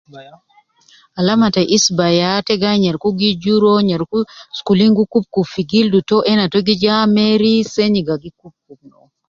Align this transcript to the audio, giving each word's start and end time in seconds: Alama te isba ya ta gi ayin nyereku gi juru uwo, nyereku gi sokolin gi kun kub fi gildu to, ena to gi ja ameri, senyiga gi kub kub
Alama 1.19 1.47
te 1.55 1.61
isba 1.77 2.05
ya 2.19 2.31
ta 2.45 2.53
gi 2.61 2.65
ayin 2.69 2.81
nyereku 2.83 3.07
gi 3.19 3.29
juru 3.43 3.65
uwo, 3.69 3.79
nyereku 3.89 4.17
gi 4.23 4.27
sokolin 4.57 4.95
gi 4.97 5.03
kun 5.11 5.23
kub 5.33 5.45
fi 5.53 5.61
gildu 5.71 5.99
to, 6.09 6.17
ena 6.31 6.45
to 6.51 6.57
gi 6.65 6.75
ja 6.81 6.93
ameri, 7.05 7.53
senyiga 7.73 8.15
gi 8.23 8.31
kub 8.39 8.53
kub 8.65 8.79